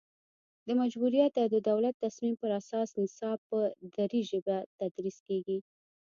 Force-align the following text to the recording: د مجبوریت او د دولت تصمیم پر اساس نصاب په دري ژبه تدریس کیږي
د 0.67 0.67
مجبوریت 0.81 1.33
او 1.41 1.47
د 1.55 1.57
دولت 1.69 1.95
تصمیم 2.05 2.35
پر 2.41 2.51
اساس 2.59 2.89
نصاب 3.01 3.37
په 3.49 3.59
دري 3.95 4.21
ژبه 4.29 4.55
تدریس 4.79 5.17
کیږي 5.27 5.57